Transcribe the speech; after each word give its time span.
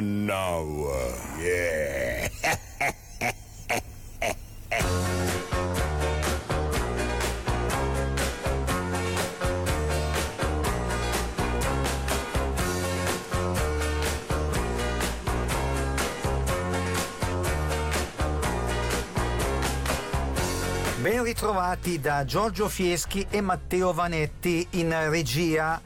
and 0.00 0.26
now. 0.26 0.64
Yeah. 1.38 2.28
Ben 21.02 21.22
ritrovati 21.22 22.00
da 22.00 22.24
Giorgio 22.24 22.68
Fieschi 22.68 23.26
e 23.28 23.42
Matteo 23.42 23.92
Vanetti 23.92 24.66
in 24.70 24.94
regia. 25.10 25.80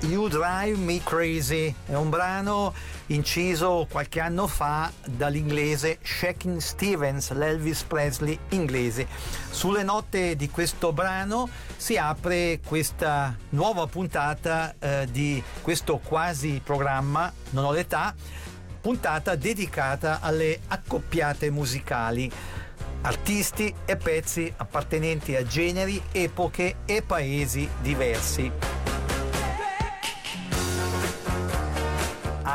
You 0.00 0.28
Drive 0.28 0.78
Me 0.78 1.02
Crazy 1.02 1.74
è 1.86 1.94
un 1.94 2.10
brano 2.10 2.72
inciso 3.08 3.86
qualche 3.90 4.20
anno 4.20 4.46
fa 4.46 4.90
dall'inglese 5.04 5.98
Shaking 6.02 6.58
Stevens, 6.58 7.32
l'Elvis 7.32 7.82
Presley 7.82 8.38
inglese. 8.50 9.06
Sulle 9.50 9.82
note 9.82 10.36
di 10.36 10.48
questo 10.48 10.92
brano 10.92 11.48
si 11.76 11.96
apre 11.96 12.60
questa 12.64 13.36
nuova 13.50 13.86
puntata 13.86 14.74
eh, 14.78 15.08
di 15.10 15.42
questo 15.62 15.98
quasi 15.98 16.60
programma 16.62 17.32
Non 17.50 17.64
ho 17.64 17.72
l'età, 17.72 18.14
puntata 18.80 19.34
dedicata 19.34 20.20
alle 20.20 20.60
accoppiate 20.68 21.50
musicali 21.50 22.30
artisti 23.02 23.72
e 23.84 23.96
pezzi 23.96 24.52
appartenenti 24.56 25.36
a 25.36 25.44
generi, 25.44 26.02
epoche 26.12 26.78
e 26.86 27.02
paesi 27.02 27.68
diversi. 27.80 28.75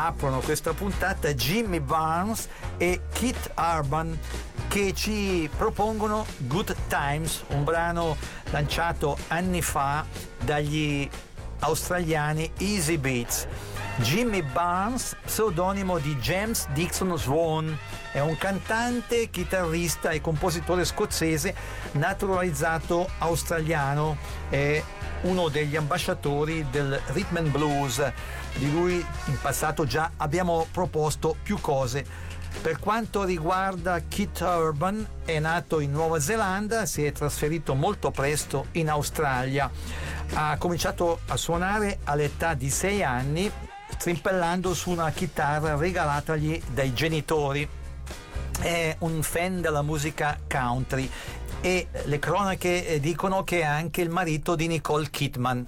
Aprono 0.04 0.40
questa 0.40 0.74
puntata 0.74 1.32
Jimmy 1.36 1.80
Barnes 1.80 2.50
e 2.78 3.02
Kit 3.14 3.52
Urban 3.56 4.18
che 4.68 4.94
ci 4.96 5.48
propongono 5.56 6.26
Good 6.38 6.76
Times, 6.88 7.44
un 7.50 7.64
brano 7.64 8.18
lanciato 8.50 9.16
anni 9.28 9.62
fa 9.62 10.04
dagli 10.44 11.08
australiani 11.60 12.52
Easy 12.58 12.98
Beats. 12.98 13.48
Jimmy 13.98 14.42
Barnes, 14.42 15.16
pseudonimo 15.24 16.00
di 16.00 16.16
James 16.16 16.68
Dixon 16.70 17.16
Swan, 17.16 17.78
è 18.12 18.20
un 18.22 18.36
cantante, 18.38 19.30
chitarrista 19.30 20.10
e 20.10 20.20
compositore 20.20 20.84
scozzese 20.84 21.54
naturalizzato 21.92 23.08
australiano. 23.20 24.18
È 24.50 24.84
uno 25.22 25.50
degli 25.50 25.76
ambasciatori 25.76 26.66
del 26.70 27.00
rhythm 27.08 27.38
and 27.38 27.50
blues. 27.50 28.12
Di 28.56 28.72
lui 28.72 29.06
in 29.26 29.40
passato 29.42 29.86
già 29.86 30.12
abbiamo 30.18 30.68
proposto 30.72 31.36
più 31.42 31.60
cose. 31.60 32.06
Per 32.62 32.80
quanto 32.80 33.24
riguarda 33.24 34.00
Kit 34.08 34.42
Urban, 34.42 35.08
è 35.26 35.40
nato 35.40 35.80
in 35.80 35.92
Nuova 35.92 36.20
Zelanda, 36.20 36.86
si 36.86 37.04
è 37.04 37.12
trasferito 37.12 37.74
molto 37.74 38.12
presto 38.12 38.68
in 38.74 38.90
Australia. 38.90 39.72
Ha 40.34 40.58
cominciato 40.58 41.22
a 41.28 41.38
suonare 41.38 42.00
all'età 42.04 42.54
di 42.54 42.70
6 42.70 43.04
anni 43.04 43.52
strimpellando 43.98 44.74
su 44.74 44.90
una 44.90 45.10
chitarra 45.12 45.76
regalatagli 45.76 46.62
dai 46.74 46.94
genitori. 46.94 47.68
È 48.62 48.96
un 49.00 49.24
fan 49.24 49.60
della 49.60 49.82
musica 49.82 50.38
country 50.48 51.10
e 51.62 51.88
le 52.04 52.20
cronache 52.20 53.00
dicono 53.02 53.44
che 53.44 53.62
è 53.62 53.64
anche 53.64 54.02
il 54.02 54.10
marito 54.10 54.56
di 54.56 54.68
Nicole 54.68 55.10
Kidman. 55.10 55.66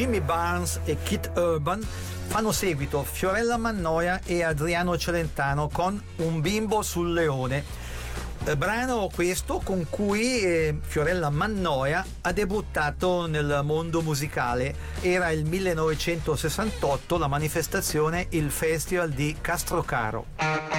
Jimmy 0.00 0.22
Barnes 0.22 0.80
e 0.86 0.96
Kit 1.02 1.30
Urban 1.36 1.86
fanno 2.28 2.52
seguito 2.52 3.02
Fiorella 3.04 3.58
Mannoia 3.58 4.18
e 4.24 4.42
Adriano 4.42 4.96
Celentano 4.96 5.68
con 5.68 6.02
Un 6.16 6.40
bimbo 6.40 6.80
sul 6.80 7.12
leone. 7.12 7.62
Eh, 8.46 8.56
brano 8.56 9.10
questo 9.14 9.60
con 9.62 9.84
cui 9.90 10.40
eh, 10.40 10.78
Fiorella 10.80 11.28
Mannoia 11.28 12.02
ha 12.22 12.32
debuttato 12.32 13.26
nel 13.26 13.60
mondo 13.62 14.00
musicale. 14.00 14.74
Era 15.02 15.28
il 15.32 15.44
1968 15.44 17.18
la 17.18 17.28
manifestazione 17.28 18.28
Il 18.30 18.50
Festival 18.50 19.10
di 19.10 19.36
Castrocaro. 19.38 20.69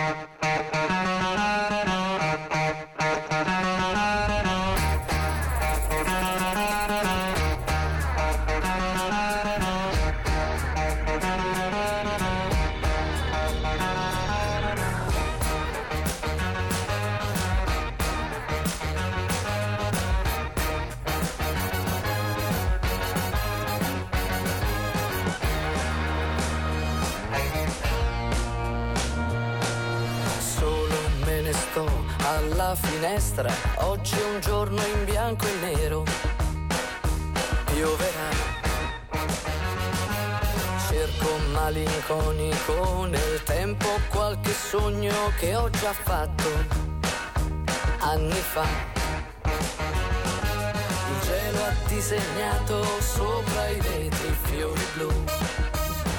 Cielo 51.52 51.64
ha 51.64 51.74
disegnato 51.88 52.84
sopra 53.02 53.68
i 53.68 53.80
vetri 53.80 54.36
fiori 54.44 54.86
blu 54.94 55.12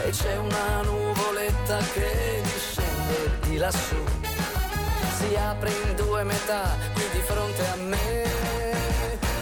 e 0.04 0.10
c'è 0.10 0.36
una 0.36 0.82
nuvoletta 0.82 1.78
che 1.94 2.40
discende 2.42 3.38
di 3.46 3.56
lassù. 3.56 4.02
Si 5.18 5.34
apre 5.36 5.70
in 5.70 5.96
due 5.96 6.24
metà 6.24 6.76
qui 6.92 7.04
di 7.12 7.20
fronte 7.20 7.66
a 7.66 7.76
me. 7.76 8.30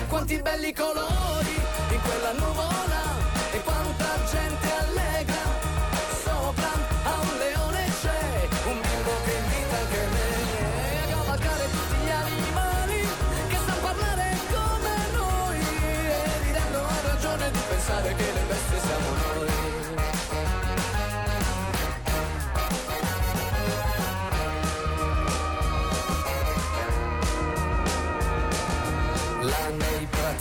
Quanti 0.08 0.40
belli 0.40 0.72
colori 0.72 1.54
in 1.90 2.00
quella 2.02 2.32
nuvola 2.32 3.09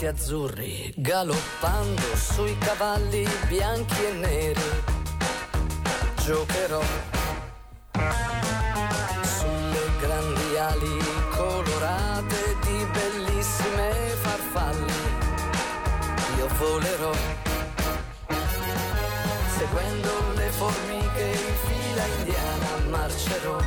azzurri, 0.10 0.92
galoppando 0.98 2.16
sui 2.16 2.58
cavalli 2.58 3.28
bianchi 3.48 4.06
e 4.06 4.12
neri, 4.14 4.70
giocherò 6.24 6.82
sulle 9.22 9.84
grandi 10.00 10.58
ali 10.58 10.98
colorate 11.30 12.56
di 12.62 12.88
bellissime 12.92 13.92
farfalle. 14.22 14.94
Io 16.38 16.48
volerò 16.58 17.14
seguendo 19.58 20.12
le 20.34 20.50
formiche 20.50 21.24
in 21.24 21.56
fila 21.68 22.06
indiana 22.18 22.90
marcerò. 22.90 23.60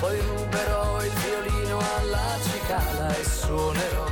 Poi 0.00 0.20
ruberò 0.20 1.02
il 1.02 1.12
violino 1.12 1.78
alla 1.78 2.36
cicala 2.42 3.16
e 3.16 3.24
suonerò. 3.24 4.08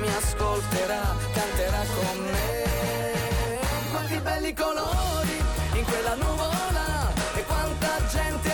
Mi 0.00 0.08
ascolterà 0.08 1.14
canterà 1.34 1.82
con 1.94 2.18
me. 2.24 3.58
Quanti 3.90 4.18
belli 4.20 4.54
colori 4.54 5.36
in 5.74 5.84
quella 5.84 6.14
nuvola 6.14 7.12
e 7.34 7.44
quanta 7.44 8.06
gente 8.10 8.49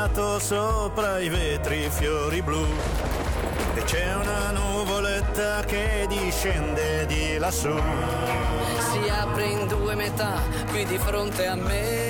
disegnato 0.00 0.38
sopra 0.38 1.18
i 1.18 1.28
vetri 1.28 1.90
fiori 1.90 2.40
blu 2.40 2.64
e 3.74 3.82
c'è 3.82 4.14
una 4.14 4.50
nuvoletta 4.50 5.62
che 5.64 6.06
discende 6.08 7.04
di 7.06 7.36
lassù. 7.36 7.74
si 8.92 9.08
apre 9.10 9.44
in 9.44 9.66
due 9.66 9.94
metà 9.94 10.40
qui 10.70 10.86
di 10.86 10.96
fronte 10.96 11.46
a 11.46 11.54
me. 11.54 12.09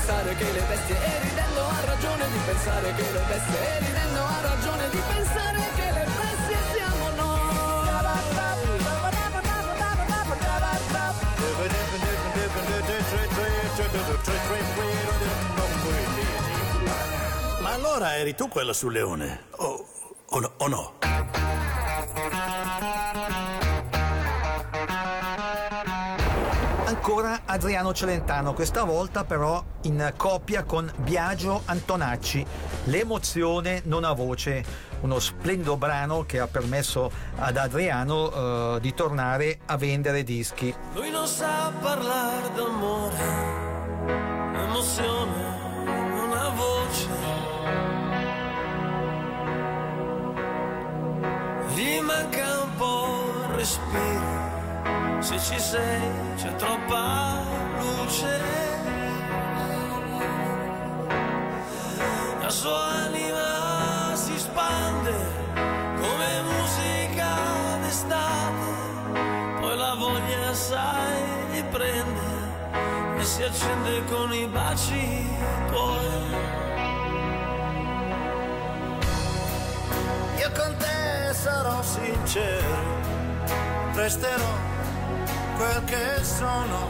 Pensare 0.00 0.34
che 0.34 0.52
le 0.52 0.62
bestie, 0.62 0.96
e 0.96 1.20
ridendo 1.20 1.60
ha 1.60 1.84
ragione 1.84 2.28
di 2.30 2.38
pensare 2.46 2.94
che 2.94 3.02
le 3.02 3.22
bestie, 3.28 3.60
e 3.60 3.78
ridendo 3.84 4.20
ha 4.24 4.40
ragione 4.40 4.90
di 4.90 5.02
pensare 5.14 5.60
che 5.74 5.92
le 5.92 6.04
bestie 6.04 6.58
siamo 6.74 7.10
noi. 7.10 7.38
Ma 17.60 17.72
allora 17.72 18.16
eri 18.16 18.34
tu 18.34 18.48
quello 18.48 18.72
sul 18.72 18.92
leone? 18.92 19.44
O, 19.56 19.86
o 20.30 20.40
no? 20.40 20.52
o 20.56 20.68
no? 20.68 20.99
Ancora 27.10 27.40
Adriano 27.44 27.92
Celentano, 27.92 28.54
questa 28.54 28.84
volta 28.84 29.24
però 29.24 29.60
in 29.82 30.12
coppia 30.16 30.62
con 30.62 30.88
Biagio 30.98 31.62
Antonacci. 31.64 32.46
L'emozione 32.84 33.82
non 33.86 34.04
ha 34.04 34.12
voce, 34.12 34.64
uno 35.00 35.18
splendido 35.18 35.76
brano 35.76 36.24
che 36.24 36.38
ha 36.38 36.46
permesso 36.46 37.10
ad 37.34 37.56
Adriano 37.56 38.76
eh, 38.76 38.80
di 38.80 38.94
tornare 38.94 39.58
a 39.66 39.76
vendere 39.76 40.22
dischi. 40.22 40.72
Lui 40.94 41.10
non 41.10 41.26
sa 41.26 41.72
parlare 41.80 42.48
d'amore, 42.54 43.16
emozione, 44.62 45.84
non 46.14 46.32
ha 46.32 46.48
voce. 46.50 47.08
Gli 51.74 51.98
manca 52.02 52.62
un 52.62 52.76
po' 52.76 53.32
il 53.48 53.54
respiro, 53.56 54.49
se 55.20 55.38
ci 55.38 55.58
sei 55.60 56.00
c'è 56.36 56.54
troppa 56.56 57.42
luce. 57.78 58.40
La 62.40 62.48
sua 62.48 62.84
anima 63.06 64.14
si 64.14 64.38
spande 64.38 65.14
come 66.00 66.42
musica 66.42 67.34
d'estate, 67.82 69.60
poi 69.60 69.76
la 69.76 69.94
voglia 69.94 70.54
sai 70.54 71.22
di 71.52 71.62
prende 71.64 73.18
e 73.18 73.24
si 73.24 73.42
accende 73.42 74.04
con 74.04 74.32
i 74.32 74.46
baci 74.46 75.28
tuoi. 75.70 76.08
Io 80.38 80.50
con 80.52 80.76
te 80.78 81.34
sarò 81.34 81.82
sincero, 81.82 82.74
resterò 83.92 84.69
quel 85.60 85.84
che 85.84 86.24
sono. 86.24 86.88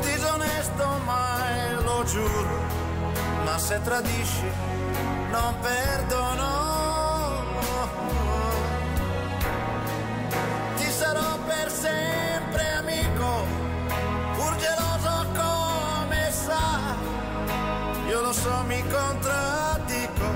Disonesto 0.00 0.86
mai 1.06 1.82
lo 1.82 2.04
giuro, 2.04 2.56
ma 3.44 3.56
se 3.56 3.80
tradisci 3.80 4.50
non 5.30 5.54
perdono. 5.60 6.50
Ti 10.76 10.90
sarò 10.90 11.38
per 11.46 11.70
sempre 11.70 12.62
amico, 12.82 13.30
pur 14.36 14.54
geloso 14.56 15.14
come 15.40 16.30
sai. 16.30 18.08
Io 18.08 18.20
lo 18.20 18.32
so, 18.34 18.62
mi 18.66 18.82
contraddico, 18.86 20.28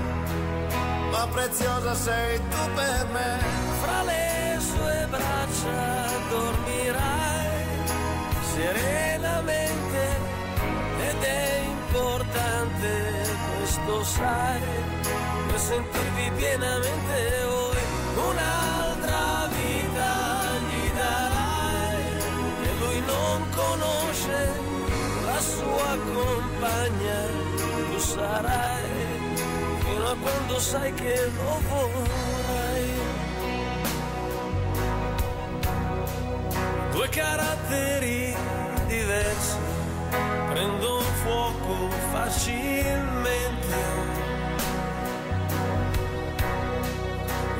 ma 1.11 1.27
preziosa 1.27 1.93
sei 1.93 2.41
tu 2.49 2.61
per 2.73 3.07
me. 3.11 3.66
Fra 3.97 4.05
le 4.05 4.59
sue 4.59 5.07
braccia 5.09 6.07
dormirai 6.29 7.65
serenamente 8.53 10.01
ed 10.99 11.23
è 11.23 11.61
importante, 11.65 12.91
questo 13.57 14.03
sai, 14.03 14.61
per 15.47 15.59
sentirvi 15.59 16.31
pienamente 16.35 17.45
voi 17.47 17.77
un'altra 18.29 19.49
vita 19.57 20.11
gli 20.69 20.91
darai 20.93 22.03
che 22.61 22.71
lui 22.79 22.99
non 23.01 23.49
conosce 23.49 24.59
la 25.25 25.39
sua 25.39 25.97
compagna, 26.13 27.19
tu 27.89 27.97
sarai 27.97 28.89
fino 29.79 30.07
a 30.07 30.15
quando 30.21 30.59
sai 30.59 30.93
che 30.93 31.31
lo 31.35 31.61
vorrai. 31.67 32.36
Caratteri 37.09 38.35
diversi 38.87 39.57
prendono 40.49 41.01
fuoco 41.23 41.89
facilmente. 42.11 43.75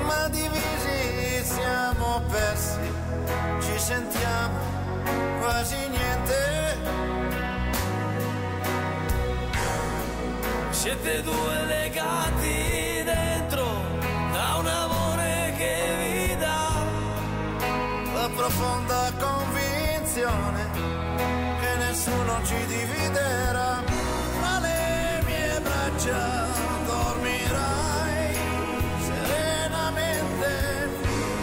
Ma 0.05 0.27
divisi 0.29 1.43
siamo 1.43 2.21
persi, 2.29 2.79
ci 3.61 3.79
sentiamo 3.79 4.59
quasi 5.39 5.75
niente. 5.75 6.77
Siete 10.69 11.21
due 11.23 11.65
legati 11.65 13.03
dentro 13.03 13.65
da 14.31 14.55
un 14.59 14.67
amore 14.67 15.53
che 15.57 16.27
vi 16.27 16.35
dà 16.37 16.85
La 18.13 18.29
profonda 18.35 19.11
convinzione 20.27 20.69
che 21.59 21.75
nessuno 21.77 22.39
ci 22.43 22.65
dividerà. 22.65 23.83
Tra 24.39 24.59
le 24.59 25.21
mie 25.25 25.59
braccia 25.61 26.47
dormirai 26.85 28.35
serenamente 28.99 30.89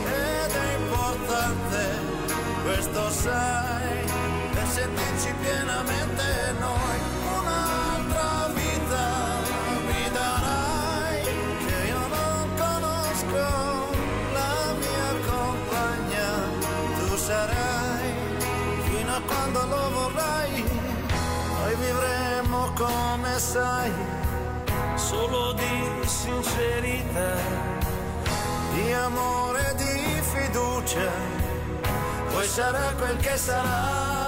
ed 0.04 0.52
è 0.52 0.76
importante, 0.78 1.98
questo 2.62 3.10
sai, 3.10 4.04
per 4.52 4.66
sentirci 4.66 5.34
pienamente 5.40 6.54
noi. 6.58 6.83
Quando 19.26 19.66
lo 19.66 19.90
vorrai, 19.90 20.64
noi 21.60 21.74
vivremo 21.76 22.72
come 22.74 23.38
sai, 23.38 23.92
solo 24.94 25.52
di 25.52 26.06
sincerità. 26.06 27.72
di 28.74 28.92
amore 28.92 29.70
e 29.70 29.74
di 29.76 30.20
fiducia, 30.20 31.10
poi 32.32 32.46
sarà 32.46 32.92
quel 32.98 33.16
che 33.18 33.36
sarà. 33.36 34.23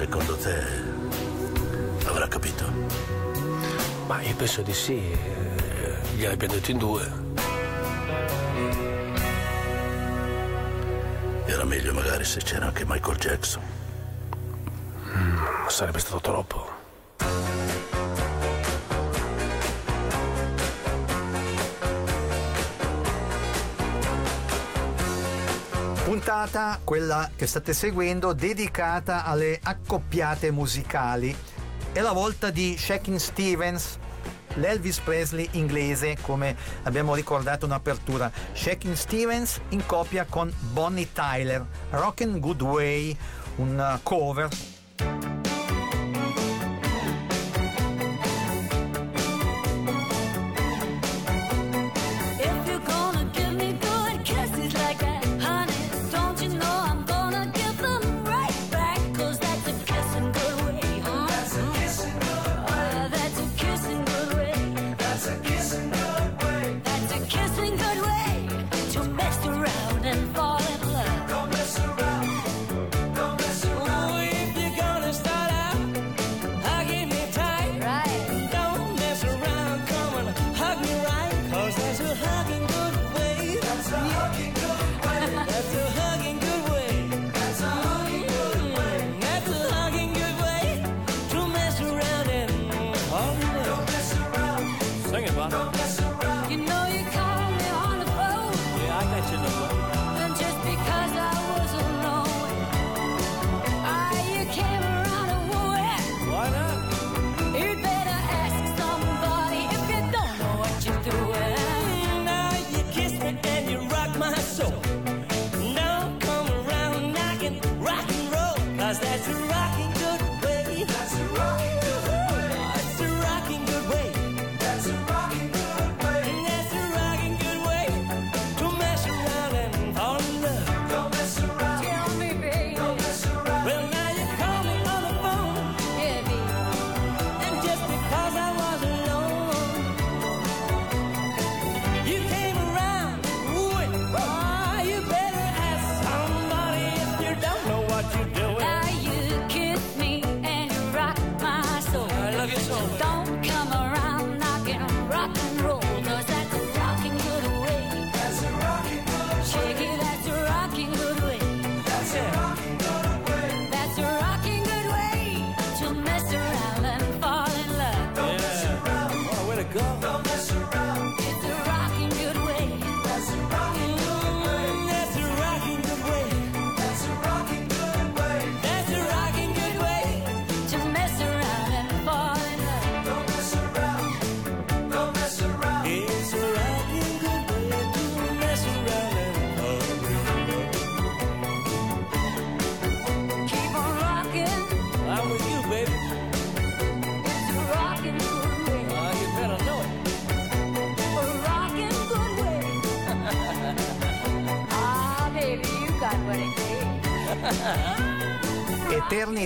Secondo 0.00 0.34
te 0.34 0.58
avrà 2.06 2.26
capito? 2.26 2.64
Ma 4.06 4.22
io 4.22 4.34
penso 4.34 4.62
di 4.62 4.72
sì, 4.72 4.94
eh, 4.94 5.98
gliel'abbiamo 6.16 6.54
detto 6.54 6.70
in 6.70 6.78
due. 6.78 7.12
Era 11.44 11.64
meglio 11.64 11.92
magari 11.92 12.24
se 12.24 12.40
c'era 12.40 12.68
anche 12.68 12.86
Michael 12.86 13.18
Jackson. 13.18 13.62
Ma 15.02 15.68
sarebbe 15.68 15.98
stato 15.98 16.20
troppo. 16.20 16.79
Puntata, 26.10 26.80
quella 26.82 27.30
che 27.36 27.46
state 27.46 27.72
seguendo, 27.72 28.32
dedicata 28.32 29.24
alle 29.24 29.60
accoppiate 29.62 30.50
musicali. 30.50 31.32
È 31.92 32.00
la 32.00 32.10
volta 32.10 32.50
di 32.50 32.76
Shakin' 32.76 33.20
Stevens, 33.20 33.96
l'Elvis 34.54 34.98
Presley 34.98 35.46
inglese, 35.52 36.16
come 36.20 36.56
abbiamo 36.82 37.14
ricordato 37.14 37.66
in 37.66 37.70
apertura. 37.70 38.28
Shakin' 38.52 38.96
Stevens 38.96 39.60
in 39.68 39.86
coppia 39.86 40.26
con 40.28 40.52
Bonnie 40.72 41.12
Tyler, 41.12 41.64
Rockin' 41.90 42.40
Good 42.40 42.62
Way, 42.62 43.16
un 43.58 44.00
cover 44.02 44.48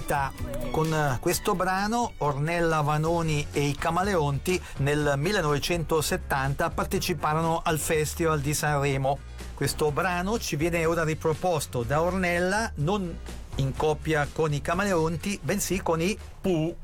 poeta 0.04 0.32
con 0.70 0.92
eh, 0.92 1.18
questo 1.20 1.54
brano 1.54 2.12
Ornella 2.18 2.82
Vanoni 2.82 3.46
e 3.52 3.62
i 3.62 3.74
Camaleonti 3.74 4.60
nel 4.78 5.14
1970 5.16 6.70
parteciparono 6.70 7.60
al 7.64 7.78
Festival 7.78 8.40
di 8.40 8.52
Sanremo. 8.52 9.18
Questo 9.54 9.90
brano 9.90 10.38
ci 10.38 10.56
viene 10.56 10.84
ora 10.84 11.04
riproposto 11.04 11.82
da 11.82 12.02
Ornella 12.02 12.70
non 12.76 13.16
in 13.56 13.76
coppia 13.76 14.28
con 14.30 14.52
i 14.52 14.60
Camaleonti, 14.60 15.40
bensì 15.42 15.80
con 15.80 16.00
i 16.00 16.16
Pooh. 16.40 16.76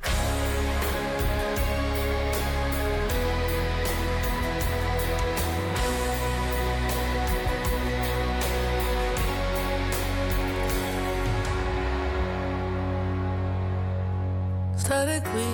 stare 14.81 15.21
qui. 15.21 15.51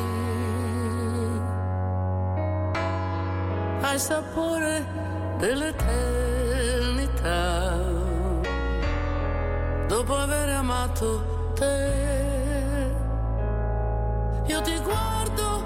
Hai 3.83 3.99
sapore 3.99 4.85
dell'eternità. 5.39 7.35
Dopo 9.89 10.17
aver 10.17 10.49
amato 10.49 11.53
te 11.55 12.15
io 14.49 14.61
ti 14.61 14.79
guardo 14.81 15.66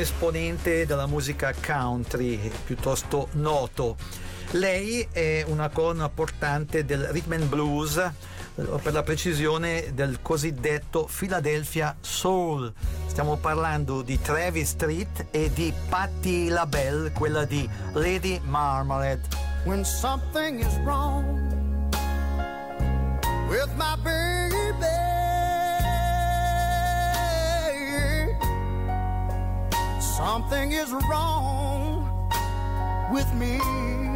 esponente 0.00 0.86
della 0.86 1.06
musica 1.06 1.52
country 1.54 2.50
piuttosto 2.64 3.28
noto. 3.32 3.96
Lei 4.52 5.06
è 5.10 5.44
una 5.46 5.68
colonna 5.68 6.08
portante 6.08 6.84
del 6.84 7.04
rhythm 7.08 7.32
and 7.32 7.44
blues, 7.48 7.96
eh, 7.96 8.12
per 8.82 8.92
la 8.92 9.02
precisione 9.02 9.92
del 9.94 10.20
cosiddetto 10.22 11.08
Philadelphia 11.10 11.94
Soul. 12.00 12.72
Stiamo 13.06 13.36
parlando 13.36 14.02
di 14.02 14.20
Travis 14.20 14.70
Street 14.70 15.26
e 15.30 15.50
di 15.52 15.72
Patti 15.88 16.48
LaBelle, 16.48 17.12
quella 17.12 17.44
di 17.44 17.68
Lady 17.92 18.40
Marmalade. 18.44 19.22
When 19.64 19.84
something 19.84 20.60
is 20.60 20.76
wrong 20.78 21.24
with 23.48 23.68
my 23.76 23.96
baby 24.02 24.57
Something 30.18 30.72
is 30.72 30.90
wrong 30.90 32.10
with 33.12 33.32
me. 33.34 34.07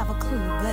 have 0.00 0.08
a 0.08 0.14
clue, 0.14 0.69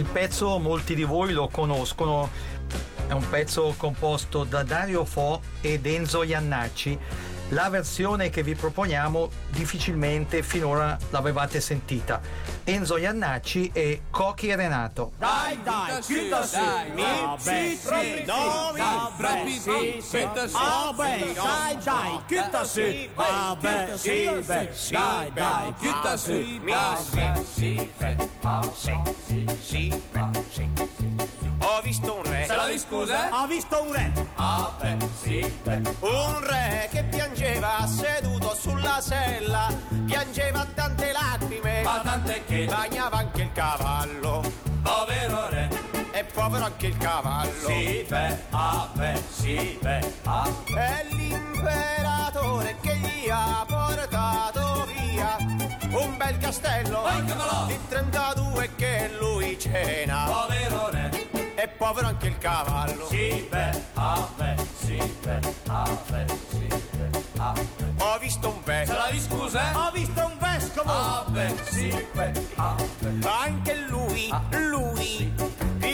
il 0.00 0.06
pezzo 0.06 0.58
molti 0.58 0.94
di 0.94 1.04
voi 1.04 1.34
lo 1.34 1.48
conoscono, 1.48 2.30
è 3.06 3.12
un 3.12 3.28
pezzo 3.28 3.74
composto 3.76 4.44
da 4.44 4.62
Dario 4.62 5.04
Fo 5.04 5.42
ed 5.60 5.84
Enzo 5.84 6.22
Iannacci. 6.22 6.98
La 7.50 7.68
versione 7.68 8.30
che 8.30 8.44
vi 8.44 8.54
proponiamo 8.54 9.28
difficilmente 9.48 10.42
finora 10.42 10.96
l'avevate 11.10 11.60
sentita. 11.60 12.20
Enzo 12.62 12.96
Iannacci 12.96 13.70
e 13.72 14.02
Cochi 14.08 14.54
Renato. 14.54 15.12
Dai, 15.18 15.58
dai, 15.64 16.00
chiuda 16.00 16.44
su. 16.44 16.58
Mi, 16.94 17.02
sì, 17.38 17.76
sì, 17.76 18.24
no, 18.24 18.70
mi, 18.72 19.58
sì, 19.58 20.00
sì, 20.00 20.28
vabbè, 20.52 21.32
dai, 21.34 21.78
dai, 21.82 22.20
chiuda 22.26 22.64
su. 22.64 22.82
Vabbè, 23.14 23.96
sì, 23.96 24.28
beh, 24.46 24.70
dai, 24.90 25.32
dai, 25.32 25.74
chiuda 25.80 26.16
su. 26.16 26.32
Mi, 26.32 26.72
sì, 27.54 27.90
sì, 29.60 30.00
Ho 31.62 31.80
visto 31.82 32.16
un 32.16 32.22
re. 32.24 32.44
Se 32.46 32.54
la 32.56 32.78
scusa? 32.78 33.28
Ho 33.32 33.46
visto 33.46 33.82
un 33.82 33.92
re. 33.92 34.12
Ah, 34.36 34.70
beh, 34.80 34.96
sì, 35.22 35.40
beh. 35.62 35.80
Un 36.00 36.40
re 36.46 36.88
che 36.90 37.04
piangeva 37.04 37.86
seduto 37.86 38.54
sulla 38.54 39.00
sella, 39.00 39.68
piangeva 40.06 40.66
tante 40.74 41.12
lacrime, 41.12 41.82
Ma 41.82 42.00
tant'è 42.02 42.44
che 42.44 42.64
bagnava 42.64 43.18
anche 43.18 43.42
il 43.42 43.52
cavallo, 43.52 44.42
povero 44.82 45.48
re. 45.50 45.68
e 46.12 46.24
povero 46.24 46.64
anche 46.64 46.86
il 46.86 46.96
cavallo. 46.96 47.68
Sì, 47.68 48.04
beh, 48.08 48.36
ah, 48.50 48.88
beh, 48.94 49.22
sì, 49.30 49.78
beh, 49.80 50.12
ah. 50.24 50.48
È 50.74 51.06
l'imperatore 51.10 52.76
che 52.80 52.96
gli 52.96 53.28
ha 53.30 53.64
portato 53.66 54.86
via 54.94 55.36
un 55.90 56.16
bel 56.16 56.38
castello 56.38 57.02
di 57.66 57.78
32 57.88 58.70
che 58.76 59.10
lui 59.18 59.58
cena, 59.58 60.24
Povero 60.26 60.88
re. 60.90 60.99
Povero 61.76 62.06
anche 62.08 62.26
il 62.28 62.38
cavallo. 62.38 63.06
Sì, 63.08 63.46
beh, 63.48 63.82
ah, 63.94 64.28
beh, 64.36 64.54
sì, 64.78 64.96
beh, 65.22 65.40
ah, 65.66 65.98
beh, 66.08 66.24
sì, 66.50 66.66
beh, 66.66 67.22
ah, 67.38 67.52
beh. 67.52 68.04
Ho 68.04 68.18
visto 68.18 68.48
un 68.48 68.60
Se 68.64 68.70
vescovo, 68.70 68.98
la 68.98 69.18
scusa? 69.18 69.86
ho 69.86 69.90
visto 69.92 70.24
un 70.24 70.38
vescovo. 70.38 70.90
Ah, 70.90 71.24
beh, 71.28 71.54
sì, 71.70 72.06
beh, 72.12 72.32
ah, 72.56 72.74
beh. 73.00 73.28
Anche 73.28 73.76
lui, 73.88 74.30
lui 74.50 75.32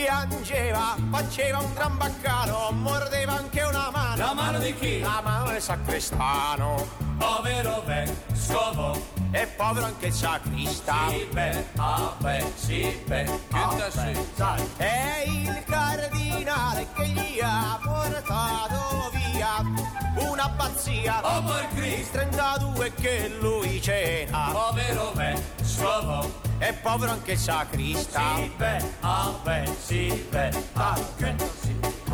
piangeva, 0.07 0.95
faceva 1.11 1.59
un 1.59 1.75
gran 1.75 1.97
baccano, 1.97 2.71
mordeva 2.71 3.33
anche 3.39 3.63
una 3.63 3.91
mano. 3.91 4.17
La 4.17 4.35
mano 4.35 4.59
di 4.59 4.73
chi? 4.77 5.01
La 5.01 5.21
mano 5.23 5.51
del 5.51 5.61
sacrestano. 5.61 6.87
Povero 7.19 7.83
vescovo. 7.85 9.15
E 9.33 9.47
povero 9.49 9.87
anche 9.87 10.07
il 10.07 10.13
sacrista. 10.13 11.09
Sì, 11.09 11.29
beh, 11.33 11.65
ah, 11.77 12.15
beh, 12.19 12.53
sì, 12.55 13.03
beh, 13.05 13.29
ah, 13.51 13.75
beh. 13.95 14.67
È 14.77 15.25
il 15.27 15.65
cardinale 15.67 16.87
che 16.95 17.07
gli 17.09 17.41
ha 17.43 17.79
portato 17.83 19.11
via 19.13 20.29
un'abbazia. 20.29 21.21
Oh, 21.23 21.43
per 21.43 21.69
Cristo. 21.75 22.19
32 22.19 22.93
che 22.95 23.37
lui 23.41 23.83
cena. 23.83 24.51
Povero 24.53 25.13
vescovo. 25.15 26.46
E 26.59 26.73
povero 26.73 27.13
anche 27.13 27.33
il 27.33 27.39
sacrista. 27.39 28.37
Sì, 28.37 28.53
beh, 28.57 28.85
ah, 29.01 29.35
beh, 29.43 29.71
sì, 29.79 30.27
beh, 30.31 30.51
ah, 30.75 30.99
che. 31.17 31.35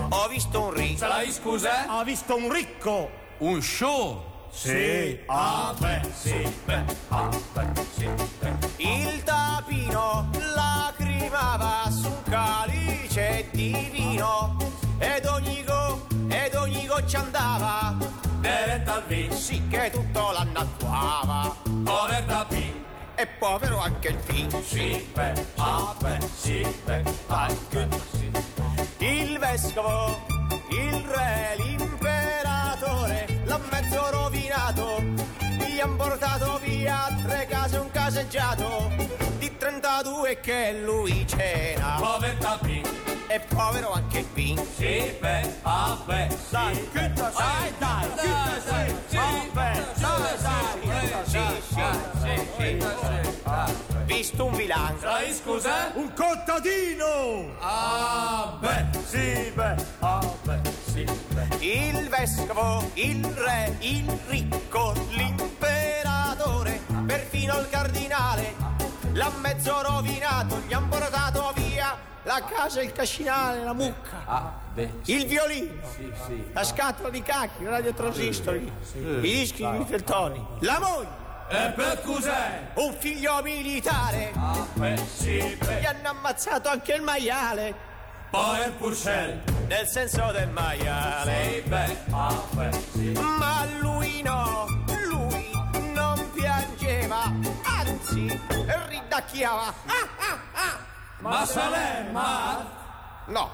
Ho 0.09 0.28
visto 0.28 0.62
un 0.62 0.72
ri. 0.72 0.96
Se 0.96 1.07
la 1.07 1.22
scusa? 1.31 1.87
Ho 1.88 2.05
visto 2.05 2.37
un 2.37 2.52
ricco. 2.52 3.11
Un 3.38 3.62
show. 3.62 4.31
Sì. 4.50 5.18
Ah, 5.26 5.74
beh, 5.78 6.00
sì, 6.12 6.55
beh, 6.64 6.85
ah, 7.09 7.28
beh, 7.52 7.85
sì, 7.94 8.09
beh. 8.40 8.52
Il 8.76 9.22
tapino 9.22 10.28
lacrimava 10.55 11.88
su 11.90 12.09
un 12.09 12.22
calice 12.24 13.48
di 13.52 13.88
vino 13.90 14.57
ed 14.98 15.24
ogni 15.24 15.64
go, 15.64 16.07
ed 16.28 16.55
ogni 16.55 16.87
goccia 16.87 17.20
andava, 17.20 17.96
Diretta 18.40 18.94
al 18.94 19.05
vino. 19.07 19.35
sì 19.35 19.66
che 19.68 19.90
tutto 19.90 20.33
l'annacquava. 20.33 21.55
Povertà 21.85 22.44
P. 22.44 22.82
E 23.22 23.26
povero 23.38 23.78
anche 23.78 24.08
il 24.08 24.18
figlio. 24.18 24.61
Sì, 24.64 25.08
beh, 25.14 25.46
ah, 25.54 25.94
beh, 25.96 26.18
sì, 26.35 26.66
beh, 26.85 27.04
ah, 27.28 27.46
che 27.68 27.88
sì. 28.11 28.30
Il 28.98 29.38
vescovo, 29.38 30.26
il 30.70 31.04
re, 31.06 31.54
l'imperatore, 31.56 33.42
l'ha 33.44 33.61
mezzo 33.70 34.11
rovinato. 34.11 35.04
Gli 35.38 35.78
han 35.78 35.94
portato 35.94 36.58
via 36.64 37.16
tre 37.24 37.46
case 37.48 37.76
un 37.76 37.90
caseggiato 37.92 38.90
32 40.02 40.40
che 40.40 40.80
lui 40.84 41.24
cena. 41.28 41.96
Povertà 42.00 42.58
P. 42.60 42.82
E 43.28 43.40
povero 43.54 43.92
anche 43.92 44.18
il 44.18 44.26
figlio. 44.32 44.66
Sì, 44.76 45.14
beh, 45.20 45.54
ah, 45.62 45.96
beh, 46.04 46.28
sì. 46.28 46.50
Dai, 46.50 46.88
che 46.92 47.12
Dai, 47.12 47.72
dai, 47.78 48.08
che 48.16 48.94
sì, 49.06 49.16
vabbè, 49.16 49.84
dai, 49.94 50.36
dai, 50.82 51.08
sì, 51.24 51.38
sì, 51.68 51.80
sì. 52.20 52.84
Visto 54.04 54.44
un 54.44 54.54
vilano. 54.54 54.96
La 55.02 55.20
scusa? 55.32 55.92
Un 55.94 56.12
contadino! 56.14 57.54
Ah, 57.60 58.56
beh, 58.58 58.98
sì, 59.06 59.52
beh, 59.54 59.74
ah, 60.00 60.34
beh, 60.42 60.60
sì, 60.92 61.04
beh. 61.28 61.64
Il 61.64 62.08
vescovo, 62.08 62.90
il 62.94 63.24
re, 63.24 63.76
il 63.80 64.18
ricco, 64.26 64.92
l'imperatore, 65.10 66.80
perfino 67.06 67.58
il 67.60 67.68
cardinale, 67.70 68.51
l'ha 69.12 69.31
mezzo 69.40 69.83
rovinato, 69.83 70.61
gli 70.66 70.72
han 70.72 70.88
portato 70.88 71.53
via 71.55 71.96
la 72.25 72.42
casa, 72.44 72.81
il 72.83 72.92
cascinale, 72.92 73.64
la 73.64 73.72
mucca, 73.72 74.22
Ah, 74.27 74.53
beh, 74.72 74.90
il 75.07 75.27
violino, 75.27 75.72
sì, 75.94 76.12
sì. 76.27 76.51
la 76.53 76.62
scatola 76.64 77.09
di 77.11 77.22
cacchi, 77.22 77.62
il 77.62 77.68
radiotransistori, 77.68 78.72
i 78.94 79.20
dischi 79.20 79.64
di 79.68 79.79
Mitteltoni, 79.79 80.44
la 80.61 80.79
moglie, 80.79 81.20
E 81.48 81.70
per 81.75 82.01
cos'è? 82.03 82.70
un 82.75 82.94
figlio 82.98 83.42
militare, 83.42 84.31
Ah, 84.37 84.64
beh, 84.75 84.96
sì, 84.96 85.33
gli 85.37 85.57
beh. 85.57 85.85
hanno 85.87 86.09
ammazzato 86.11 86.68
anche 86.68 86.94
il 86.94 87.03
maiale, 87.03 87.75
Poi 88.31 88.64
il 88.66 88.72
Purcell. 88.72 89.40
nel 89.66 89.87
senso 89.88 90.31
del 90.33 90.48
maiale. 90.48 91.53
Sì, 91.53 91.61
beh, 91.68 91.96
ah, 92.12 92.42
beh, 92.53 92.70
sì. 92.92 93.11
Ma 93.12 93.66
lui 93.81 94.22
no, 94.22 94.64
lui 95.09 95.51
non 95.92 96.31
piangeva, 96.33 97.31
anzi 97.64 98.40
ridacchiava. 99.12 99.75
Ah, 99.87 100.09
ah, 100.18 100.38
ah. 100.55 100.79
Ma 101.18 101.44
se 101.44 101.68
l'è, 101.68 102.09
ma... 102.11 102.66
No, 103.27 103.51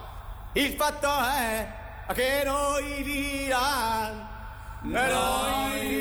il 0.53 0.75
fatto 0.75 1.11
è 1.19 1.67
che 2.15 2.43
noi 2.45 3.03
diranno, 3.03 4.29
Noi 4.83 5.97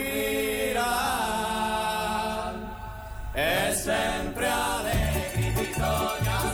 è 3.34 3.74
sempre 3.74 4.48
allegri, 4.48 5.50
bisogna 5.52 6.40
stare, 6.40 6.47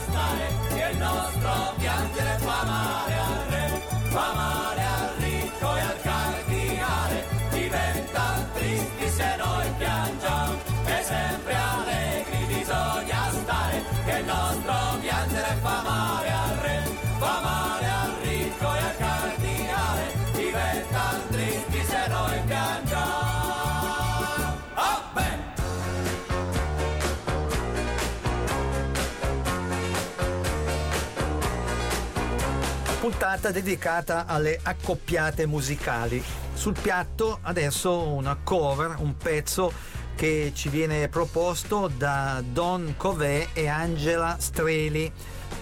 puntata 33.04 33.50
dedicata 33.50 34.24
alle 34.24 34.58
accoppiate 34.62 35.44
musicali. 35.44 36.24
Sul 36.54 36.74
piatto 36.80 37.38
adesso 37.42 38.08
una 38.08 38.34
cover, 38.42 38.94
un 38.96 39.14
pezzo 39.18 39.70
che 40.14 40.52
ci 40.54 40.70
viene 40.70 41.06
proposto 41.10 41.92
da 41.94 42.42
Don 42.42 42.94
Covè 42.96 43.48
e 43.52 43.68
Angela 43.68 44.36
Streli. 44.38 45.12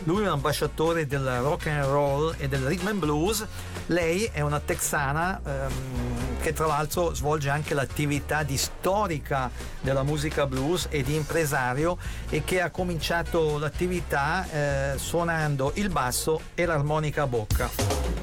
Lui 0.05 0.19
è 0.19 0.27
un 0.27 0.35
ambasciatore 0.35 1.09
del 1.09 1.41
rock 1.41 1.67
and 1.67 1.85
roll 1.87 2.33
e 2.39 2.47
del 2.47 2.65
rhythm 2.65 2.87
and 2.87 3.01
blues. 3.01 3.45
Lei 3.87 4.31
è 4.33 4.41
una 4.41 4.61
texana 4.61 5.41
ehm, 5.45 6.12
che 6.43 6.53
tra 6.53 6.67
l'altro 6.67 7.15
svolge 7.15 7.51
anche 7.51 7.73
l'attività 7.73 8.43
di 8.43 8.57
storica 8.57 9.49
della 9.81 10.03
musica 10.03 10.45
blues 10.45 10.89
e 10.91 11.05
di 11.05 11.15
impresario 11.15 11.97
e 12.29 12.43
che 12.43 12.61
ha 12.61 12.71
cominciato 12.71 13.59
l'attività 13.59 14.47
eh, 14.51 14.99
suonando 14.99 15.71
il 15.77 15.89
basso 15.89 16.41
e 16.55 16.67
l'armonica 16.67 17.23
a 17.23 17.27
bocca. 17.29 18.22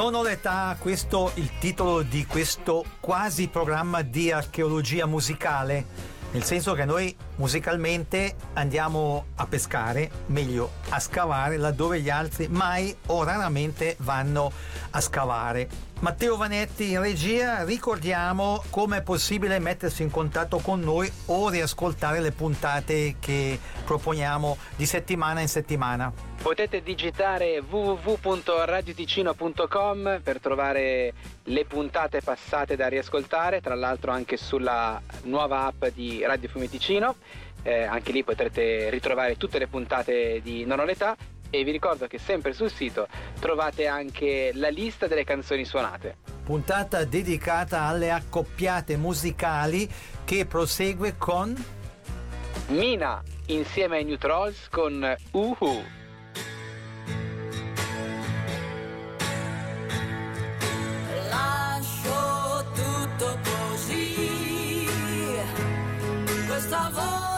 Non 0.00 0.14
ho 0.14 0.22
l'età, 0.22 0.74
questo 0.78 1.28
è 1.28 1.32
il 1.34 1.58
titolo 1.58 2.00
di 2.00 2.24
questo 2.24 2.86
quasi 3.00 3.48
programma 3.48 4.00
di 4.00 4.32
archeologia 4.32 5.04
musicale, 5.04 5.84
nel 6.30 6.42
senso 6.42 6.72
che 6.72 6.86
noi 6.86 7.14
musicalmente 7.36 8.34
andiamo 8.54 9.26
a 9.34 9.44
pescare, 9.44 10.10
meglio 10.28 10.70
a 10.88 10.98
scavare 11.00 11.58
laddove 11.58 12.00
gli 12.00 12.08
altri 12.08 12.48
mai 12.48 12.96
o 13.08 13.24
raramente 13.24 13.96
vanno 13.98 14.50
a 14.88 15.00
scavare. 15.02 15.68
Matteo 16.00 16.36
Vanetti 16.38 16.92
in 16.92 17.02
regia, 17.02 17.62
ricordiamo 17.62 18.64
come 18.70 18.96
è 18.96 19.02
possibile 19.02 19.58
mettersi 19.58 20.02
in 20.02 20.10
contatto 20.10 20.56
con 20.56 20.80
noi 20.80 21.12
o 21.26 21.50
riascoltare 21.50 22.20
le 22.20 22.32
puntate 22.32 23.16
che 23.20 23.58
proponiamo 23.84 24.56
di 24.76 24.86
settimana 24.86 25.42
in 25.42 25.48
settimana. 25.48 26.10
Potete 26.40 26.82
digitare 26.82 27.58
www.radioticino.com 27.58 30.20
per 30.24 30.40
trovare 30.40 31.12
le 31.44 31.64
puntate 31.66 32.22
passate 32.22 32.76
da 32.76 32.88
riascoltare, 32.88 33.60
tra 33.60 33.74
l'altro 33.74 34.10
anche 34.10 34.38
sulla 34.38 34.98
nuova 35.24 35.66
app 35.66 35.84
di 35.88 36.24
Radio 36.24 36.48
Fiumeticino, 36.48 37.16
eh, 37.62 37.82
anche 37.82 38.12
lì 38.12 38.24
potrete 38.24 38.88
ritrovare 38.88 39.36
tutte 39.36 39.58
le 39.58 39.66
puntate 39.66 40.40
di 40.42 40.64
Non 40.64 40.78
ho 40.78 40.84
l'età 40.84 41.14
e 41.50 41.64
vi 41.64 41.72
ricordo 41.72 42.06
che 42.06 42.18
sempre 42.18 42.52
sul 42.52 42.70
sito 42.70 43.06
trovate 43.38 43.86
anche 43.86 44.52
la 44.54 44.68
lista 44.68 45.06
delle 45.06 45.24
canzoni 45.24 45.64
suonate. 45.64 46.16
Puntata 46.44 47.04
dedicata 47.04 47.82
alle 47.82 48.10
accoppiate 48.10 48.96
musicali 48.96 49.88
che 50.24 50.46
prosegue 50.46 51.16
con 51.18 51.78
Mina 52.68 53.22
insieme 53.46 53.96
ai 53.96 54.04
New 54.04 54.16
Trolls 54.16 54.68
con 54.68 55.16
Uhu. 55.32 55.82
Lascio 61.28 62.64
tutto 62.74 63.38
così. 63.42 64.86
Questa 66.46 66.90
volta 66.92 67.29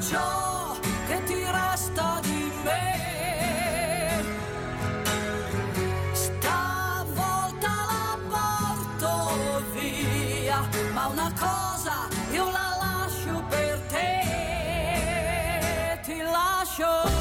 ciò 0.00 0.76
che 1.06 1.22
ti 1.24 1.34
resta 1.34 2.20
di 2.22 2.52
me. 2.64 4.24
Stavolta 6.12 7.74
la 7.90 8.18
porto 8.28 9.62
via, 9.72 10.68
ma 10.92 11.06
una 11.06 11.32
cosa 11.38 11.75
lascio. 16.78 17.15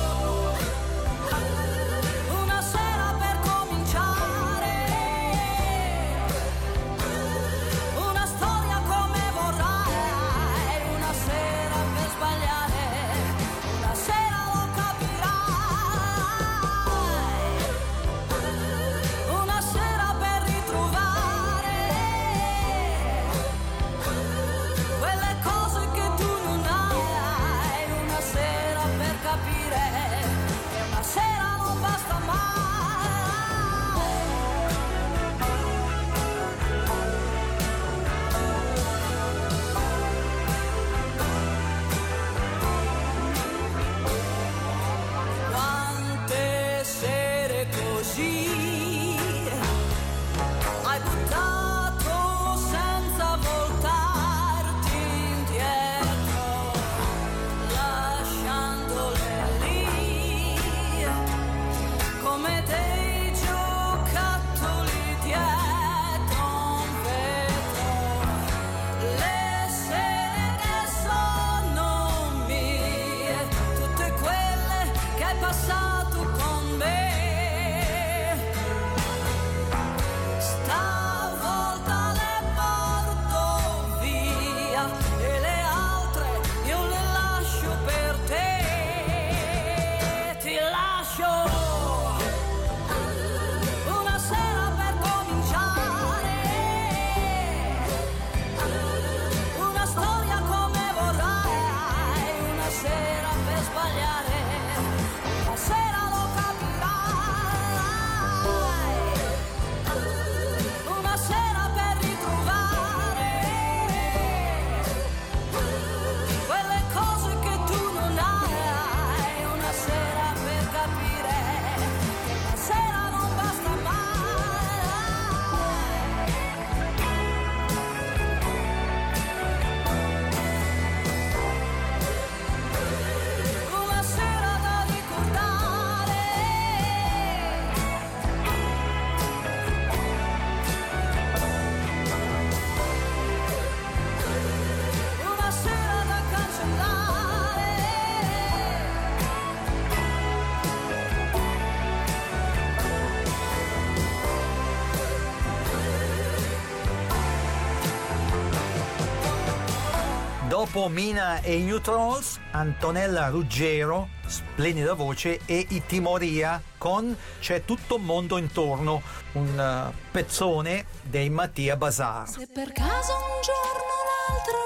Dopo 160.75 160.89
Mina 160.89 161.39
e 161.39 161.55
i 161.55 161.61
New 161.61 161.79
Trolls, 161.79 162.37
Antonella 162.51 163.29
Ruggero, 163.29 164.09
splendida 164.27 164.93
voce, 164.93 165.39
e 165.45 165.65
i 165.69 165.85
Timoria 165.85 166.61
con 166.77 167.15
C'è 167.39 167.63
tutto 167.63 167.95
un 167.95 168.03
mondo 168.03 168.37
intorno, 168.37 169.01
un 169.35 169.57
eh, 169.57 169.93
pezzone 170.11 170.85
dei 171.01 171.29
Mattia 171.29 171.77
Bazar. 171.77 172.27
Se 172.27 172.49
per 172.53 172.73
caso 172.73 173.13
un 173.13 173.41
giorno 173.41 173.87
o 173.87 174.03
l'altro 174.27 174.59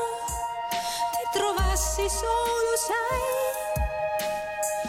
ti 1.12 1.30
trovassi 1.32 2.10
solo, 2.10 2.74
sai, 2.88 3.22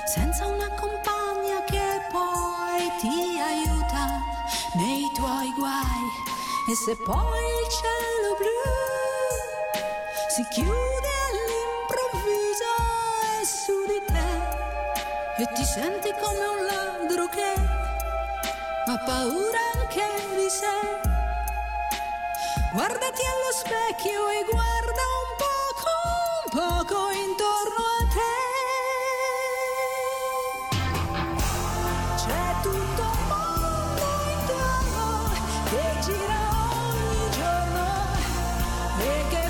senza 0.07 0.47
una 0.47 0.71
compagna 0.71 1.63
che 1.67 2.01
poi 2.11 2.91
ti 2.99 3.39
aiuta 3.39 4.07
nei 4.77 5.05
tuoi 5.15 5.53
guai, 5.59 6.01
e 6.71 6.75
se 6.75 6.97
poi 6.97 7.13
il 7.13 7.69
cielo 7.69 8.37
blu 8.39 8.49
si 10.31 10.47
chiude 10.49 11.10
su 13.71 13.79
di 13.87 14.01
te, 14.13 14.31
e 15.43 15.45
ti 15.55 15.65
senti 15.65 16.11
come 16.21 16.45
un 16.57 16.61
ladro 16.67 17.29
che 17.29 17.53
ha 18.91 18.99
paura 19.07 19.61
anche 19.75 20.07
di 20.35 20.49
sé. 20.51 20.79
Guardati 22.73 23.23
allo 23.33 23.53
specchio 23.63 24.29
e 24.29 24.45
guarda 24.51 25.05
un 25.21 25.31
poco, 25.45 25.93
un 26.43 26.51
poco 26.61 26.99
intorno 27.11 27.83
a 27.99 28.03
te. 28.17 28.35
C'è 32.23 32.47
tutto 32.63 33.03
un 33.03 33.23
mondo 33.33 34.07
intorno 34.37 35.07
che 35.71 35.85
gira 36.07 36.41
ogni 36.89 37.25
giorno 37.39 37.87
e 38.99 39.11
che 39.31 39.50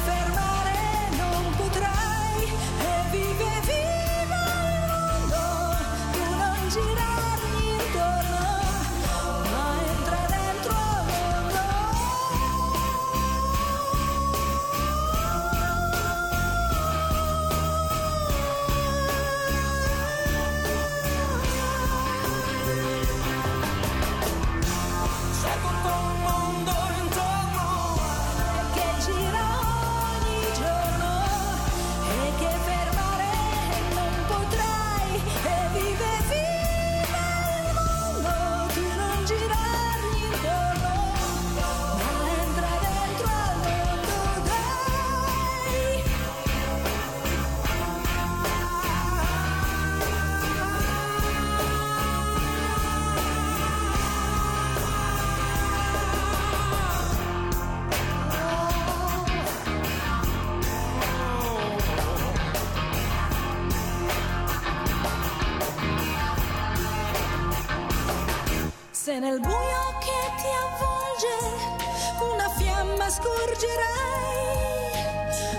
scorgerai, 73.61 74.97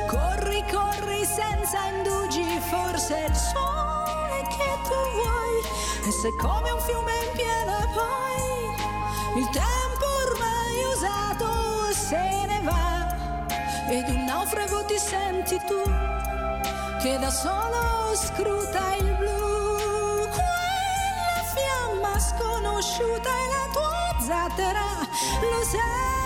corri, 0.08 0.64
corri 0.72 1.24
senza 1.26 1.86
indugi, 1.86 2.60
forse 2.70 3.26
il 3.28 3.36
sole 3.36 4.42
che 4.50 4.80
tu 4.84 4.96
vuoi. 5.14 5.62
E 6.08 6.12
se 6.12 6.36
come 6.36 6.72
un 6.72 6.80
fiume 6.80 7.14
in 7.26 7.32
piena 7.34 7.88
poi 7.94 9.40
il 9.40 9.50
tempo 9.50 10.06
ormai 10.26 10.84
usato 10.94 11.94
se 11.94 12.46
ne 12.48 12.62
va, 12.64 13.16
ed 13.88 14.10
un 14.10 14.24
naufrago 14.26 14.86
ti 14.86 14.98
senti 14.98 15.60
tu 15.68 15.82
che 17.02 17.18
da 17.20 17.30
solo 17.30 18.16
scruta 18.16 18.96
il 18.96 19.16
blu. 19.16 20.28
Quella 20.30 21.44
fiamma 21.54 22.20
sconosciuta 22.20 23.30
è 23.30 23.48
la 23.56 23.68
tua 23.72 24.16
zattera, 24.26 25.08
lo 25.42 25.64
sai. 25.64 26.21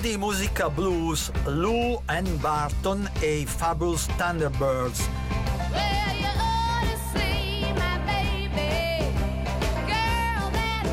Po' 0.00 0.06
di 0.06 0.16
musica 0.16 0.70
blues, 0.70 1.30
Lou 1.44 2.00
Ann 2.06 2.26
Barton 2.40 3.08
e 3.20 3.40
i 3.40 3.46
Fabulous 3.46 4.06
Thunderbirds. 4.16 5.08
Well, 5.72 6.16
you 6.16 6.28
ought 6.40 6.84
to 6.88 6.96
see 7.12 7.72
my 7.74 7.98
baby, 8.06 9.04
girl. 9.86 10.50
That 10.52 10.86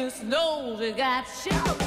you 0.04 0.10
snow, 0.10 0.76
we 0.78 0.92
got 0.92 1.24
shot. 1.24 1.83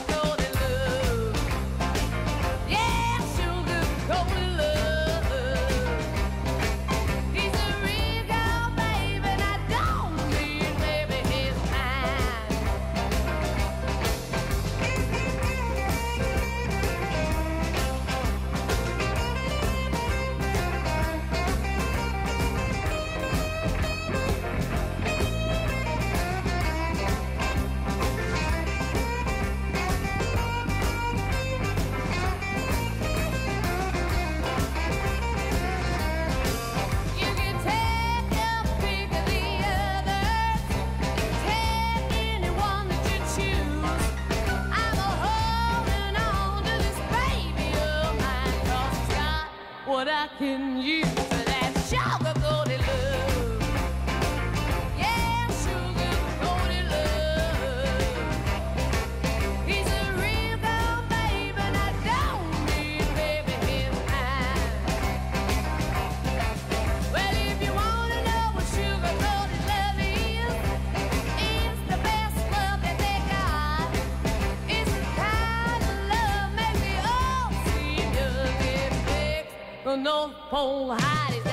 North 79.96 80.32
pole 80.50 80.94
hiding. 80.98 81.45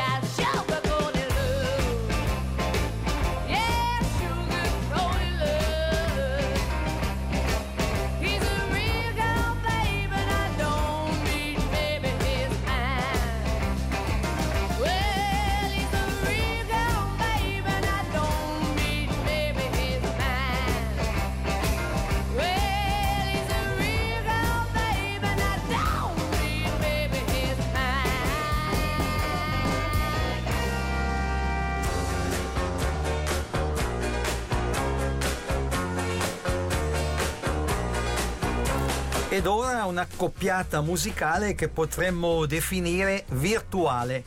una 39.94 40.08
musicale 40.82 41.54
che 41.54 41.70
potremmo 41.70 42.48
definire 42.48 43.26
virtuale. 43.30 44.24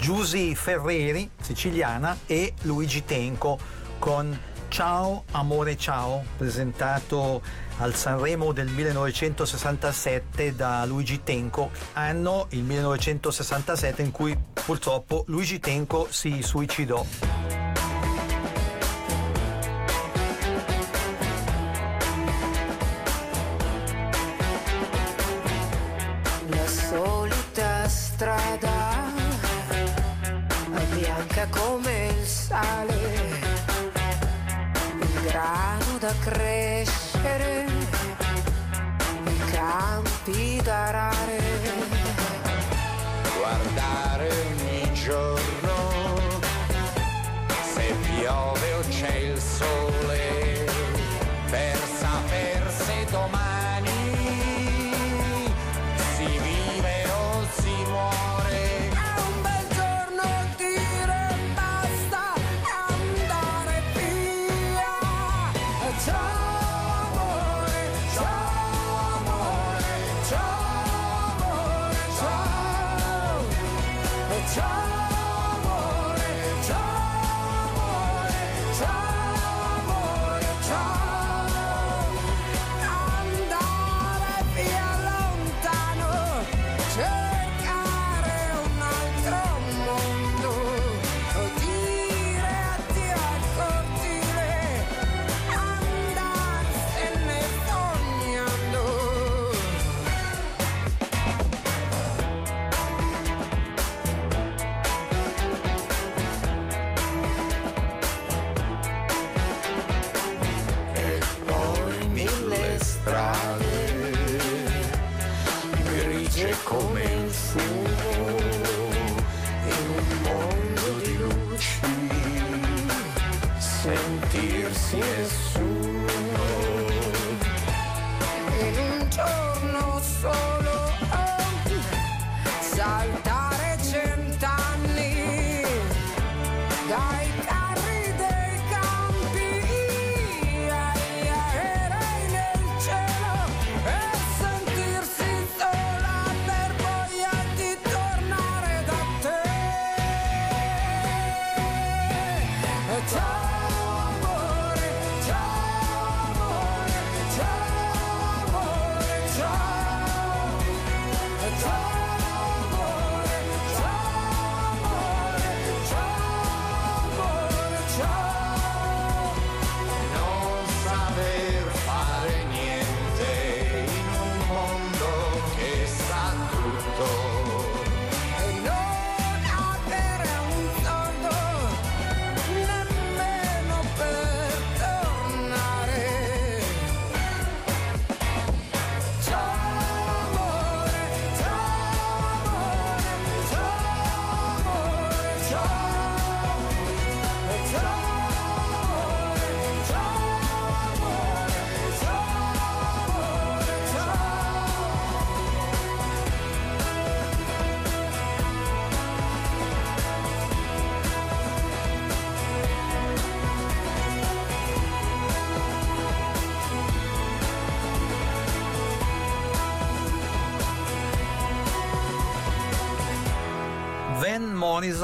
Giusy 0.00 0.54
Ferreri, 0.54 1.30
siciliana, 1.38 2.16
e 2.26 2.54
Luigi 2.62 3.04
Tenco 3.04 3.58
con 3.98 4.36
Ciao 4.68 5.24
Amore 5.32 5.76
Ciao, 5.76 6.24
presentato 6.38 7.42
al 7.78 7.94
Sanremo 7.94 8.52
del 8.52 8.68
1967 8.68 10.54
da 10.54 10.86
Luigi 10.86 11.22
Tenco, 11.22 11.70
anno 11.92 12.46
il 12.50 12.62
1967 12.62 14.00
in 14.00 14.10
cui 14.12 14.36
purtroppo 14.64 15.24
Luigi 15.26 15.60
Tenco 15.60 16.06
si 16.10 16.40
suicidò. 16.42 17.71
da 36.02 36.12
crescere, 36.18 37.64
i 39.24 39.38
campi 39.52 40.60
da 40.60 40.86
arare, 40.86 41.38
guardare 43.38 44.28
ogni 44.28 44.92
giorno 44.94 46.40
se 47.72 47.94
piove 48.16 48.72
o 48.72 48.80
c'è 48.88 49.14
il 49.14 49.40
sole. 49.40 50.41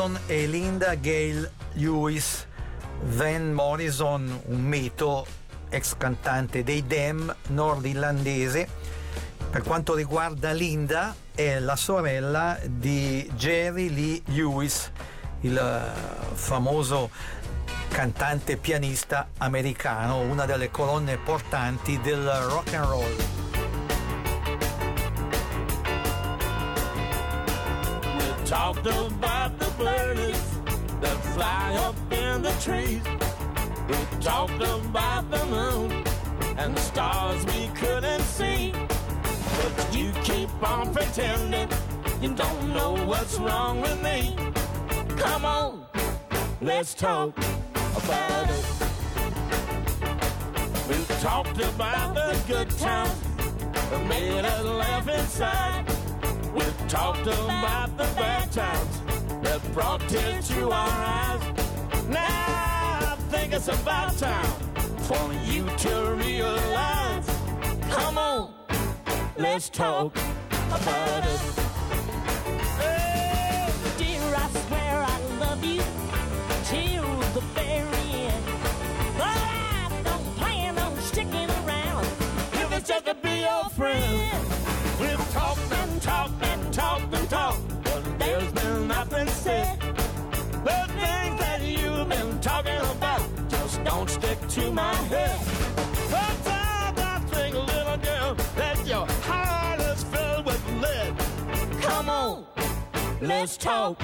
Morrison 0.09 0.19
e 0.27 0.47
Linda 0.47 0.95
Gale 0.95 1.51
Lewis. 1.75 2.47
Van 3.01 3.53
Morrison, 3.53 4.41
un 4.47 4.61
mito, 4.61 5.27
ex 5.69 5.97
cantante 5.97 6.65
dei 6.65 6.87
Dem 6.87 7.35
nordirlandese. 7.49 8.67
Per 9.51 9.63
quanto 9.63 9.95
riguarda 9.95 10.53
Linda, 10.53 11.15
è 11.35 11.59
la 11.59 11.77
sorella 11.77 12.59
di 12.65 13.31
Jerry 13.35 13.93
Lee 13.93 14.23
Lewis, 14.27 14.91
il 15.41 15.57
eh, 15.57 16.35
famoso 16.35 17.11
cantante 17.89 18.57
pianista 18.57 19.29
americano, 19.39 20.21
una 20.21 20.45
delle 20.45 20.71
colonne 20.71 21.17
portanti 21.19 22.01
del 22.01 22.25
rock 22.25 22.75
and 22.75 22.87
roll. 22.87 23.17
Talked 28.45 28.87
about 28.87 29.38
birds 29.79 30.59
that 31.01 31.16
fly 31.35 31.74
up 31.76 31.95
in 32.12 32.43
the 32.43 32.51
trees. 32.61 33.03
We 33.89 34.20
talked 34.20 34.61
about 34.61 35.31
the 35.31 35.45
moon 35.47 36.05
and 36.59 36.76
the 36.76 36.81
stars 36.81 37.47
we 37.47 37.68
couldn't 37.76 38.22
see. 38.22 38.72
But 38.72 39.97
you 39.97 40.12
keep 40.24 40.51
on 40.68 40.93
pretending 40.93 41.68
you 42.20 42.35
don't 42.35 42.74
know 42.74 42.95
what's 43.07 43.39
wrong 43.39 43.81
with 43.81 44.03
me. 44.03 44.37
Come 45.16 45.45
on, 45.45 45.87
let's 46.61 46.93
talk 46.95 47.37
about 47.97 48.51
it. 48.51 48.64
We 50.89 50.97
talked 51.20 51.61
about 51.61 52.14
the 52.14 52.43
good 52.49 52.70
times 52.70 53.14
that 53.91 54.07
made 54.09 54.45
us 54.45 54.64
laugh 54.64 55.09
inside. 55.09 55.85
We 56.53 56.64
talked 56.89 57.29
about 57.29 57.97
the 57.97 58.09
bad 58.16 58.51
times 58.51 59.08
that 59.49 59.73
brought 59.73 60.01
tears 60.09 60.49
to 60.49 60.71
our 60.71 60.91
eyes. 61.17 61.41
Now 62.09 63.13
I 63.13 63.17
think 63.31 63.55
it's 63.55 63.69
about 63.69 64.17
time 64.19 64.53
for 65.09 65.33
you 65.51 65.65
to 65.85 65.93
realize. 66.25 67.27
Come 67.91 68.19
on, 68.19 68.53
let's 69.39 69.71
talk 69.71 70.15
about 70.79 71.23
it. 71.35 71.41
Oh, 72.81 73.95
dear, 73.97 74.27
I 74.45 74.49
swear 74.67 74.95
I 75.15 75.19
love 75.45 75.65
you 75.65 75.83
till 76.71 77.09
the 77.37 77.45
very 77.57 78.09
end. 78.29 78.45
But 79.17 79.39
I 79.81 80.03
don't 80.05 80.27
plan 80.37 80.79
on 80.79 80.95
sticking 81.01 81.51
around 81.61 82.07
If 82.53 82.69
it's 82.77 82.89
just 82.89 83.07
to 83.07 83.15
be 83.15 83.41
your 83.41 83.65
friend, 83.71 84.48
to 94.49 94.71
my 94.71 94.95
head. 94.95 95.39
Sometimes 96.09 96.99
I 96.99 97.21
think, 97.27 97.55
little 97.55 97.99
girl, 97.99 98.35
that 98.57 98.87
your 98.87 99.07
heart 99.23 99.81
is 99.81 100.03
filled 100.05 100.47
with 100.47 100.63
lead. 100.81 101.15
Come 101.83 102.09
on, 102.09 102.47
let's 103.21 103.59
talk 103.59 104.01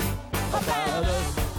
about 0.52 1.04
us. 1.04 1.53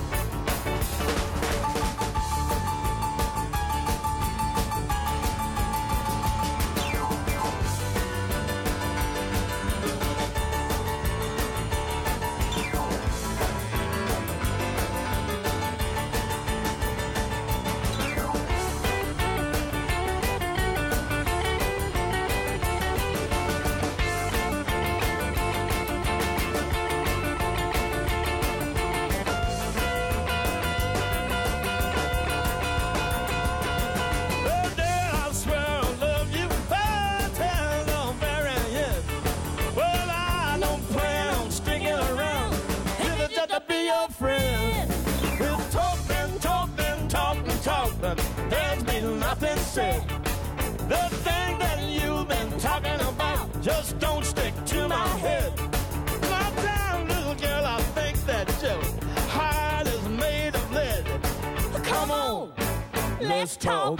Let's 63.46 63.58
talk 63.58 64.00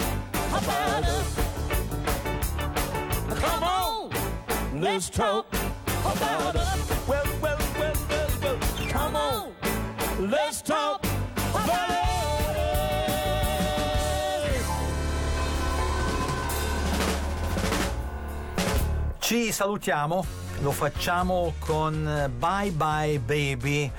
about 0.50 1.04
us. 1.04 1.36
Come 3.38 3.62
on, 3.62 4.10
let's 4.80 5.08
talk 5.08 5.46
about 6.04 6.56
us. 6.56 7.06
Well, 7.06 7.24
well, 7.40 7.56
well, 7.78 7.94
well, 8.10 8.28
well, 8.42 8.58
come 8.88 9.14
on, 9.14 9.52
let's 10.18 10.60
talk 10.62 11.00
about 11.54 11.90
us. 11.90 12.06
Ci 19.20 19.52
salutiamo, 19.52 20.24
lo 20.62 20.72
facciamo 20.72 21.52
con 21.60 22.32
Bye 22.36 22.72
Bye 22.72 23.20
Baby, 23.24 23.92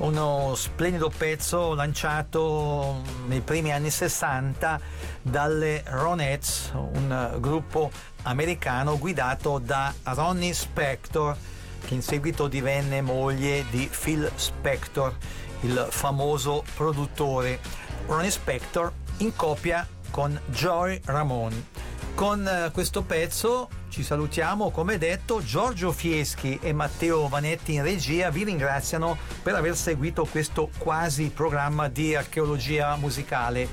uno 0.00 0.54
splendido 0.54 1.10
pezzo 1.14 1.74
lanciato 1.74 3.02
nei 3.26 3.40
primi 3.40 3.72
anni 3.72 3.90
60 3.90 4.80
dalle 5.22 5.82
Ronettes, 5.86 6.72
un 6.74 7.36
gruppo 7.38 7.90
americano 8.22 8.98
guidato 8.98 9.58
da 9.58 9.92
Ronnie 10.04 10.54
Spector, 10.54 11.36
che 11.84 11.94
in 11.94 12.02
seguito 12.02 12.48
divenne 12.48 13.02
moglie 13.02 13.64
di 13.70 13.88
Phil 13.88 14.30
Spector, 14.34 15.14
il 15.60 15.86
famoso 15.90 16.64
produttore. 16.74 17.60
Ronnie 18.06 18.30
Spector 18.30 18.92
in 19.18 19.36
coppia 19.36 19.86
con 20.10 20.38
Joy 20.46 21.00
Ramone. 21.04 21.69
Con 22.14 22.46
eh, 22.46 22.70
questo 22.72 23.02
pezzo 23.02 23.68
ci 23.88 24.02
salutiamo, 24.02 24.70
come 24.70 24.98
detto, 24.98 25.42
Giorgio 25.42 25.90
Fieschi 25.90 26.58
e 26.62 26.72
Matteo 26.72 27.28
Vanetti 27.28 27.74
in 27.74 27.82
regia 27.82 28.30
vi 28.30 28.44
ringraziano 28.44 29.16
per 29.42 29.54
aver 29.54 29.76
seguito 29.76 30.24
questo 30.24 30.70
quasi 30.78 31.30
programma 31.30 31.88
di 31.88 32.14
archeologia 32.14 32.94
musicale. 32.96 33.68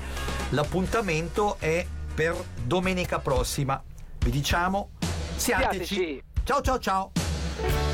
L'appuntamento 0.50 1.56
è 1.58 1.86
per 2.14 2.34
domenica 2.64 3.18
prossima. 3.20 3.82
Vi 4.18 4.30
diciamo, 4.30 4.90
siateci. 5.36 5.94
Siateci. 5.94 6.22
Ciao 6.42 6.60
ciao 6.62 6.78
ciao. 6.78 7.87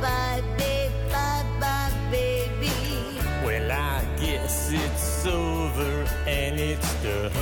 Bye 0.00 0.42
bye, 1.10 1.44
bye, 1.60 1.92
baby. 2.10 2.70
Well, 3.44 3.70
I 3.72 4.04
guess 4.20 4.70
it's 4.72 5.26
over 5.26 6.06
and 6.26 6.60
it's 6.60 6.94
done. 7.02 7.32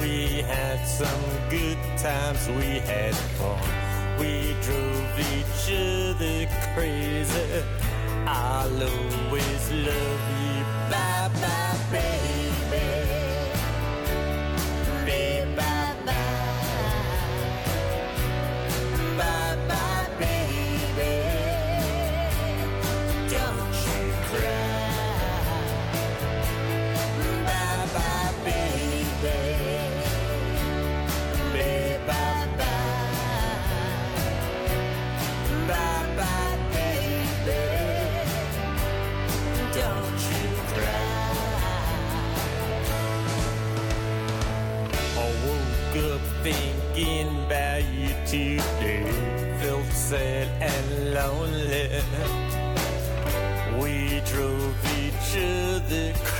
We 0.00 0.42
had 0.42 0.84
some 0.84 1.24
good 1.48 1.78
times, 1.96 2.48
we 2.48 2.80
had 2.80 3.14
fun. 3.38 3.60
We 4.18 4.56
drove 4.62 5.18
each 5.34 5.64
other 5.72 6.48
crazy. 6.74 7.62
I'll 8.26 8.82
always 8.92 9.70
love 9.70 10.22
you. 10.42 10.64
Bye 10.90 11.30
bye, 11.40 11.69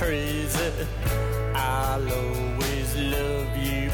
crazy. 0.01 0.87
I'll 1.53 2.01
always 2.01 2.95
love 2.97 3.55
you, 3.55 3.90